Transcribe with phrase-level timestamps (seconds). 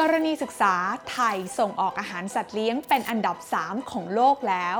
[0.00, 0.74] กรณีศึกษา
[1.10, 4.76] ไทยส่งออกอาหารสัตว์เลี้ยงเป็นอันดับ 3 ของโลกแล้ว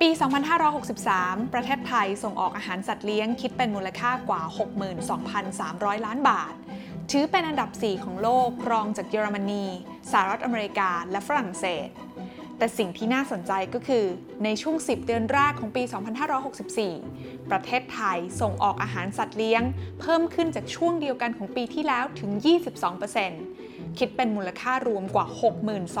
[0.00, 0.08] ปี
[0.82, 4.42] 2563 ประเทศไทยส่งออกอาหารสัตว์เลี้ยงคิดเป็นมูลค่ากว่า
[5.04, 6.52] 62,300 ล้านบาท
[7.10, 9.64] ถือเป็นอันดับ 4 ของโลกรองจากเยอรมนี
[10.10, 11.88] สหรัฐอเมริกา และฝรั่งเศส
[12.58, 14.04] แต่สิ่งที่น่าสนใจก็คือ
[14.44, 15.82] ในช่วง 10 เดือนแรกของปี
[16.86, 19.62] 2564 ประเทศไทยส่งออกอาหารสัตว์เลี้ยง
[20.00, 22.30] เพิ่มขึ้นจากช่วงเดียวกันของปีที่แล้วถึง
[22.96, 23.57] 22%
[23.98, 25.26] คิดเป็นมูลค่ารวมกว่า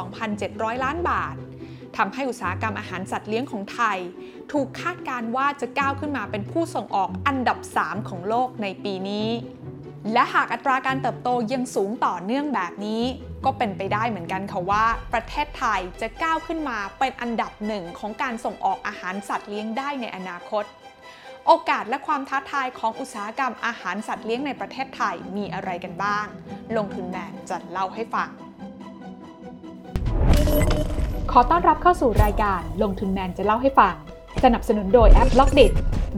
[0.04, 1.36] 62,700 ล้านบาท
[1.96, 3.98] ทำให้อุตสาหกรรมอาหารสัตว์เลี้ยงของไทย
[4.52, 9.28] ถูกคาดการว่าจะก้าวขึ้นมาเป็นผู้ส่งออกอันดับ 3 ของโลกในปีนี้
[10.12, 13.02] และหากอัตราการเติบโตยังสูงต่อเนื่องแบบนี้
[13.44, 20.64] ก็เป็นไปได้เหมือนกันค่ะว่า ประเทศไทยจะก้าวขึ้นมาเป็นอันดับหนึ่งของการส่งออกอาหารสัตว์เลี้ยงได้ในอนาคต
[21.50, 26.26] โอกาสและความท้าทายของอุตสาหกรรมอาหารสัตว์เลี้ยงในประเทศไทยมีอะไรกันบ้าง
[26.76, 28.28] ลงทุนแมนจะเล่าให้ฟัง
[31.32, 33.94] ขอต้อนรับเข้าสู่รายการลงทุนแมนจะเล่าให้ฟัง
[34.44, 35.60] สนับสนุนโดยแอป b ล็อกเด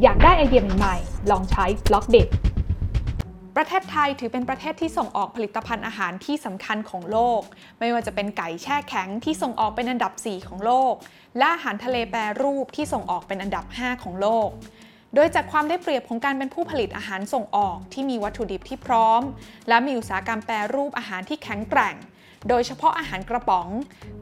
[0.03, 2.17] อยากได้ไอเดียใหม่ๆ ลองใช้ b ล็อกเด
[3.57, 7.41] ประเทศไทยถือเป็นประเทศที่ส่งออกผลิตภัณฑ์อาหารที่สำคัญของโลก
[7.79, 10.95] ไม่ว่าจะเป็นไก่แช่แข็งที่ส่งออกเป็นอันดับ 4 ของโลก
[11.37, 14.51] และอาหารทะเลแปรรูปที่ส่งออกเป็นอันดับ 5 ของโลก
[15.15, 19.23] โดยจากความได้เปรียบของการเป็นผู้ผลิตอาหารส่งออกที่มีวัตถุดิบที่พร้อม
[19.69, 21.95] และมีอุตสาหกรรมแปรรูปอาหารที่แข็งแกร่ง
[22.49, 23.69] โดยเฉพาะอาหารกระป๋อง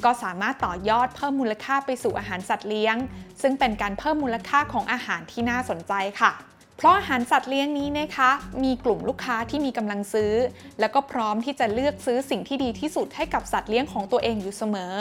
[0.04, 2.96] ก็สามารถต่อยอดเพิ่มมูลค่าไปสู่อาหารสัตว์เลี้ยง
[3.42, 6.32] ซึ่งเป็นการเพิ่มมูลค่าของอาหารที่น่าสนใจค่ะ
[6.76, 8.30] เพราะอาหารสัตว์เลี้ยงนี้นะคะ
[8.64, 10.32] มีกลุ่มลูกค้าที่มีกำลังซื้อ
[10.80, 14.94] แล้วก็พร้อมที่จะเลือกซื้อสิ่งที่ดีที่สุดให้กับสัตว์เลี้ยงของตัวเองอยู่เสมอ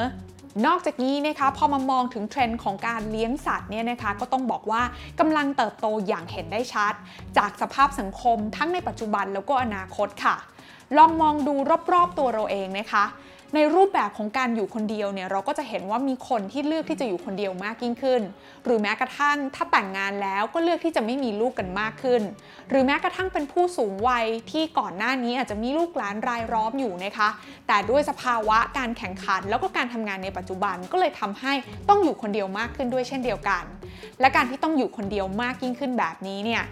[0.66, 4.82] นอกจากนี้นะคะพอมามองถึงเทรนด์ของการเลี้ยงสัตว์เนี่ยนะคะก็ต้องบอกว่า
[5.20, 6.94] กำลังเติบโตอย่างเห็นได้ชัด
[7.38, 10.36] จากสภาพสังคมทั้งในปัจจุบันแล้วก็อนาคตค่ะ
[10.98, 11.54] ลองมองดู
[11.94, 13.04] รอบๆตัวเราเองนะคะ
[13.56, 18.22] ในรูปแบบของการอยู่คนเดียวเนี่ยเราก็จะเห็นว่ามีคนที่เลือกที่จะอยู่คนเดียวมากยิ่งขึ้น
[18.66, 22.22] หรือแม้กระทั่งถ้าแต่งงานแล้วก็เลือกที่จะไม่มีลูกกันมากขึ้น
[22.70, 27.30] หรือแม้กระทั่งเป็นผู้สูงวัยที่ก่อนหน้านี้อาจจะมีลูกหลานรายล้อมอยู่นะคะ
[27.68, 31.54] แต่ด้วยสภาวะการแข่งขัน แล้วก็การทำงานในปัจจุบันก็เลยทำให้
[31.90, 33.64] ต้องอยู่คนเดียวมากขึ้นด้วยเช่นเดียวกัน
[34.20, 36.64] และการที่ต้องอยู่คนเดียวมากยิ่งขึ้นแบบนี้เนี่ย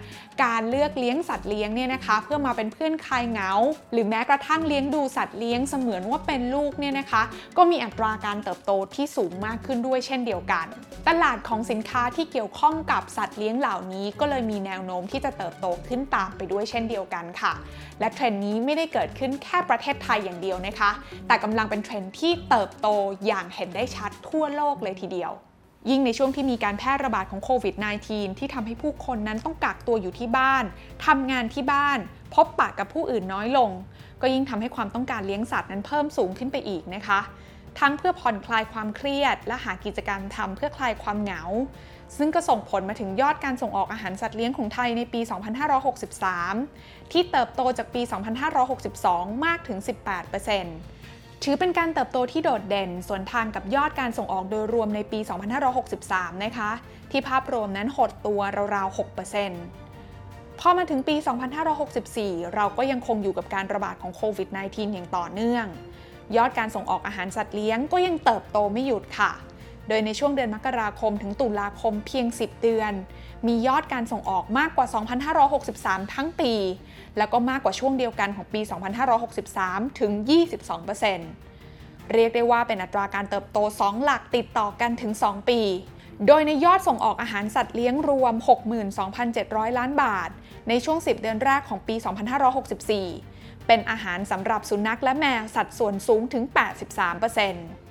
[0.44, 3.50] การเลือกเลี้ยงสัตว์เลี้ยงเนี่ยนะคะ เพื่อมาเป็นเพื่อนคลายเหงา
[3.92, 7.22] หรือแม้กระทั่งเลี้ยงดูสัตว์เลี้ยงเสมือนว่าเป็นลูกเนี่ยนะคะ
[7.56, 10.66] ก็มีอัตราการเติบโตที่สูงมากขึ้นด้วยเช่นเดียวกัน
[11.08, 17.52] ตลาดของสินค้าที่เกี่ยวข้องกับสัตว์เลี้ยงเหล่านี้ก็เลยมีแนวโน้มที่จะเติบโตขึ้นตามไปด้วยเช่นเดียวกันค่ะ
[18.00, 20.90] และเทรนด์นี้ไม่ได้เกิดขึ้นแค่ประเทศไทยอย่างเดียวนะคะ
[21.26, 22.88] แต่กำลังเป็นเทรนด์ที่เติบโต
[23.26, 25.32] อย่างเห็นได้ชัดทั่วโลกเลยทีเดียว
[25.90, 27.74] ยิ่งในช่วงที่มีการแพร่ระบาดของโควิด
[28.06, 30.64] -19 ที่ทำให้ผู้คนนั้นต้องกักตัวอยู่ที่บ้าน
[31.06, 31.98] ทำงานที่บ้าน
[32.34, 33.70] พบปะกับผู้อื่นน้อยลง
[34.20, 37.20] ก็ยิ่งทำให้ความต้องการเลี้ยงสัตว์นั้นเพิ่มสูงขึ้นไปอีกนะคะ
[37.78, 41.42] ทั้งเพื่อผ่อนคลายความเครียด และหากิจกรรมทำเพื่อคลายความเหงา
[42.16, 45.20] ซึ่งก็ส่งผลมาถึงยอดการส่งออกอาหารสัตว์เลี้ยงของไทยในปี
[45.96, 48.02] 2563 ที่เติบโตจากปี
[48.72, 55.18] 2562 มากถึง 18% ถือเป็นการเติบโตที่โดดเด่นส่วนทางกับยอดการส่งออกโดยรวมในปี
[55.82, 56.70] 2563 นะคะ
[57.10, 58.40] ที่ภาพรวมนั้นหดตัว
[58.74, 58.98] ราวๆ
[59.74, 61.16] 6%พอมาถึงปี
[61.84, 65.66] 2564 เราก็ยังคงอยู่กับการระบาดของโควิด -19 อย่างต่อเนื่อง
[66.36, 69.32] ยอดการส่งออกอาหารสัตว์เลี้ยงก็ยังเติบโตไม่หยุดค่ะ
[69.88, 72.92] โดยในช่วงเดือนมกราคมถึงตุลาคมเพียง 10 เดือน
[73.46, 74.86] มียอดการส่งออกมากกว่า
[75.50, 76.52] 2,563 ทั้งปี
[77.18, 78.60] แล้วก็มากกว่าช่วงเดียวกันของปี
[79.30, 80.12] 2563 ถึง
[80.92, 85.60] 22%เรียกได้ว่าเป็นอัตราการเติบโต 2 หลักติดต่อกันถึง 2 ปี
[86.26, 88.34] โดยในยอดส่งออกอาหารสัตว์เลี้ยงรวม
[89.06, 90.30] 62,700 ล้านบาท
[90.68, 91.94] ในช่วง 10 เดือนแรกของปี
[93.00, 96.44] 2564 เป็นอาหารสำหรับสุนัขและแมวสัดส่วนสูงถึง
[97.36, 97.85] 83%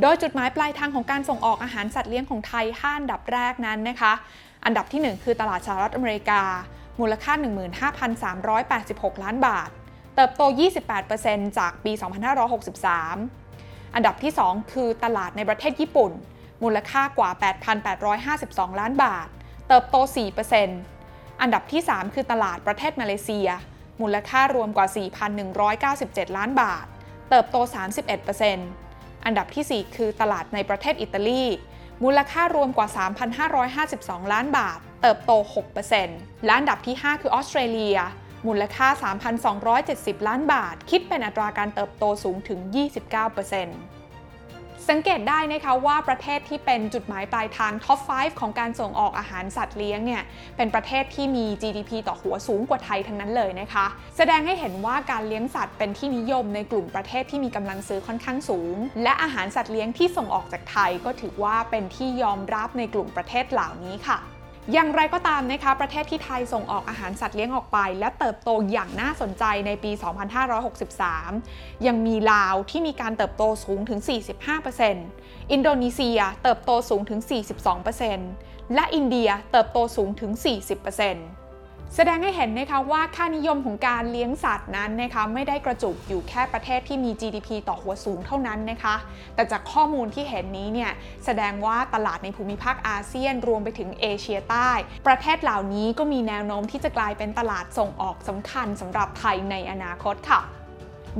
[0.00, 4.12] โดยจุดหมายปลายทางของการส่งออกอาหารสัตว์เลี้ยงของไทย 5 อันดับแรกนั้นนะคะ
[4.64, 6.42] อันดับที่ 1 คือตลาดสหรัฐอเมริกา
[7.00, 7.32] มูลค่า
[8.32, 9.70] 15,386 ล้านบาท
[10.16, 10.42] เติบโต
[11.00, 11.92] 28%จากปี
[13.12, 16.12] 2563 อันดับที่ 2 คือตลาดในประเทศญี่ปุ่น
[16.62, 17.30] มูลค่ากว่า
[18.10, 19.28] 8,852 ล้านบาท
[19.68, 19.96] เติบโต
[20.68, 23.48] 4%อันดับที่ 3 คือตลาดประเทศมาเลเซีย
[24.00, 24.86] มูลค่ารวมกว่า
[25.82, 26.86] 4,197 ล้านบาท
[27.30, 27.56] เติบโต
[28.44, 28.89] 31%
[29.24, 31.44] อันดับที่ 4 คือตลาดในประเทศอิตาลี
[32.04, 32.88] มูลค่ารวมกว่า
[34.24, 35.32] 3,552 ล้านบาท เติบโต
[35.88, 37.98] 6%และอันดับที่ 5 คือออสเตรเลีย
[38.46, 38.88] มูลค่า
[39.58, 42.58] 3,270 ล้านบาท คิดเป็นอัตราการเติบโตสูงถึง
[43.34, 43.99] 29%
[44.88, 50.22] สังเกตได้นะคะว่าประเทศที่เป็นจุดหมายปลายทางท็อป 5 ของการส่งออกอาหารสัตว์เลี้ยงเนี่ย
[50.56, 53.86] เป็นประเทศที่มี GDP ต่อหัวสูงกว่าไทยทั้งนั้นเลยนะคะ
[54.16, 64.39] แสดงให้เห็นว่าการเลี้ยงสัตว์เป็นที่นิยมในกลุ่มประเทศที่มีกำลังซื้อค่อนข้างสูง และอาหารสัตว์เลี้ยงที่ส่งออกจากไทยก็ถือว่าเป็นที่ยอมรับในกลุ่มประเทศเหล่านี้ค่ะ
[64.72, 69.92] อย่างไรก็ตามนะคะประเทศที่ไทยส่งออกอาหารสัตว์เลี้ยงออกไป และเติบโตอย่างน่าสนใจในปี
[71.08, 74.00] 2563 ยังมีลาวที่มีการเติบโตสูงถึง
[74.76, 77.20] 45%อินโดนีเซียเติบโตสูงถึง
[77.96, 80.32] 42%และอินเดียเติบโตสูงถึง
[80.98, 81.39] 40%
[81.96, 88.96] แสดงให้เห็นนะคะว่าค่านิยมของการเลี้ยงสัตว์นั้นนะคะไม่ได้กระจุกอยู่แค่ประเทศที่มี GDP ต่อหัวสูงเท่านั้นนะคะ
[89.34, 90.92] แต่จากข้อมูลที่เห็นนี้เนี่ย
[91.24, 94.70] แสดงว่าตลาดในภูมิภาคอาเซียนรวมไปถึงเอเชียใต้
[95.06, 100.40] ประเทศเหล่านี้ก็มีแนวโน้มที่จะกลายเป็นตลาดส่งออกสำคัญสำหรับไทยในอนาคตค่ะ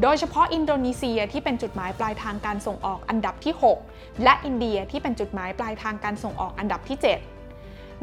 [0.02, 3.54] โดยเฉพาะอินโดนีเซียที่เป็นจุดหมายปลายทางการส่งออกอันดับที่
[3.88, 7.29] 6 และอินเดียที่เป็นจุดหมายปลายทางการส่งออกอันดับที่ 7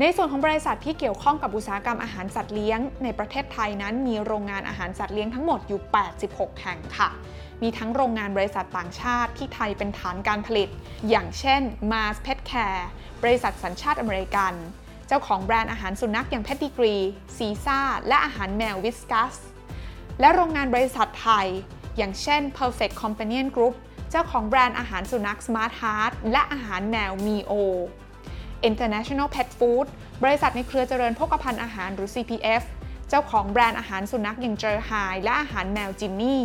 [0.01, 5.81] ในส่วนของบริษัทที่เกี่ยวข้องกับอุตสาหกรรมอาหารสัตว์เลี้ยง ในประเทศไทยนั้นมีโรงงานอาหารสัตว์เลี้ยงทั้งหมดอยู่
[6.21, 7.09] 86 แห่งค่ะ
[7.61, 10.69] มีทั้งโรงงานบริษัทต่างชาติที่ไทยเป็นฐานการผลิต
[11.09, 11.61] อย่างเช่น
[11.91, 12.85] Mars Pet Care
[13.23, 14.53] บริษัทสัญชาติอเมริกัน
[15.07, 17.03] เจ้าของแบรนด์อาหารสุนัขอย่าง Pedigree
[17.37, 19.35] ซีซ่าและอาหารแมว Whiskas
[20.19, 21.47] และโรงงานบริษัทไทย
[21.97, 23.75] อย่างเช่น Perfect Companion Group
[24.11, 27.53] เจ้าของแบรนด์อาหารสุนัข Smart Heart และอาหารแมว Mio
[28.69, 29.87] International Pet Food
[30.23, 32.63] บริษัทในเครือเจริญโภคภัณฑ์อาหารหรือ CPF
[33.09, 34.91] เจ้าของแบรนด์อาหารสุนัขอย่างเจอไฮ
[35.23, 36.43] และอาหารแมว Jinny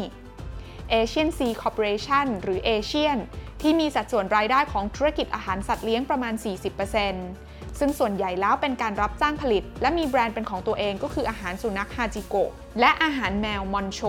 [0.93, 3.19] Asian Sea Corporation หรือ ASIAN
[3.61, 6.35] ที่มีสัดส่วนรายได้ของธุรกิจอาหารสัตว์เลี้ยงประมาณ
[7.06, 12.50] 40%ซึ่งส่วนใหญ่แล้วเป็นการรับจ้างผลิต และมีแบรนด์เป็นของตัวเองก็คืออาหารสุนัข Hajiko
[12.81, 14.00] และอาหารแมว Monchou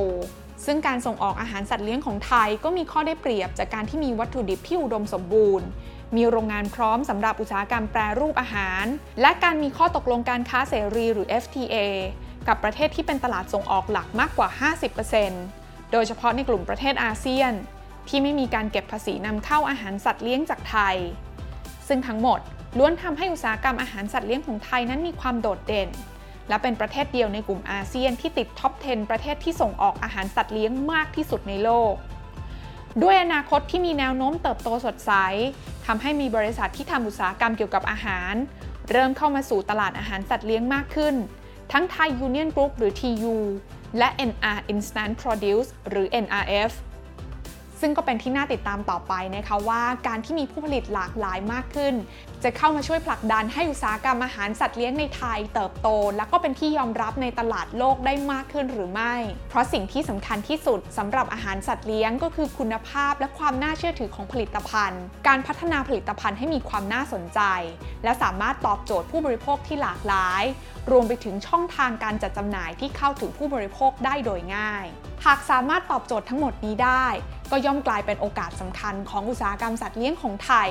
[0.66, 5.68] ซึ่งการส่งออกอาหารสัตว์เลี้ยงของไทยก็มีข้อได้เปรียบจากการที่มีวัตถุดิบที่อุดมสมบูรณ์
[6.16, 8.86] มีโรงงานพร้อมสำหรับอุตสาหกรรมแปรรูปอาหาร
[9.22, 11.76] และการมีข้อตกลงการค้าเสรีหรือ FTA
[12.48, 14.50] กับประเทศที่เป็นตลาดส่งออกหลักมากกว่า
[15.22, 17.54] 50%โดยเฉพาะในกลุ่มประเทศอาเซียน
[18.08, 20.96] ที่ไม่มีการเก็บภาษีนำเข้าอาหารสัตว์เลี้ยงจากไทย
[21.88, 22.40] ซึ่งทั้งหมด
[22.78, 25.90] ล้วนทำให้อุตสาหกรรมอาหารสัตว์เลี้ยงของไทยนั้นมีความโดดเด่น
[26.50, 31.94] และเป็นประเทศเดียวในกลุ่มอาเซียนที่ติดท็อป 10 ประเทศที่ส่งออกอาหารสัตว์เลี้ยงมากที่สุดในโลก
[33.02, 35.12] ด้วยอนาคตที่มีแนวโน้มเติบโตสดใส
[35.86, 38.34] ทำให้มีบริษัทที่ทำอุตสาหกรรมเกี่ยวกับอาหาร
[38.92, 41.16] เริ่มเข้ามาสู่ตลาดอาหารสัตว์เลี้ยงมากขึ้น
[41.72, 43.36] ทั้งไทยยูเนียนกรุ๊ปหรือ TU
[43.98, 46.72] และ NR Instant Produce หรือ NRF
[47.86, 51.94] ซึ่งก็เป็นที่น่าติดตามต่อไปนะคะว่าการที่มีผู้ผลิตหลากหลายมากขึ้น
[52.44, 59.14] จะเข้ามาช่วยผลักดันให้อุตสาหกรรมอาหารสัตว์เลี้ยงในไทยเติบโต และก็เป็นที่ยอมรับในตลาดโลกได้มากขึ้นหรือไม่
[59.50, 67.40] เพราะสิ่งที่สำคัญที่สุดสำหรับอาหารสัตว์เลี้ยงก็คือคุณภาพและความน่าเชื่อถือของผลิตภัณฑ์ การพัฒนาผลิตภัณฑ์ให้มีความน่าสนใจ
[68.04, 70.44] และสามารถตอบโจทย์ผู้บริโภคที่หลากหลาย
[70.92, 74.86] รวมไปถึงช่องทางการจัดจำหน่ายที่เข้าถึงผู้บริโภคได้โดยง่าย
[75.26, 77.06] หากสามารถตอบโจทย์ทั้งหมดนี้ได้
[77.56, 80.70] ก็ย่อมกลายเป็นโอกาสสำคัญของอุตสาหกรรมสัตว์เลี้ยงของไทย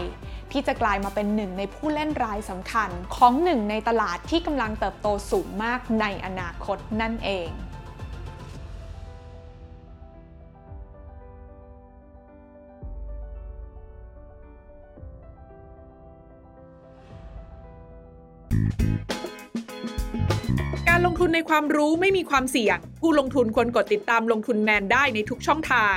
[0.52, 7.50] ที่จะกลายมาเป็นหนึ่งในผู้เล่นรายสำคัญ ของหนึ่งในตลาดที่กำลังเติบโตสูงมากในอนาคตนั่นเอง
[20.88, 25.96] การลงทุนในความรู้ไม่มีความเสี่ยง ผู้ลงทุนควรกดติดตามลงทุนแมนได้ในทุกช่องทาง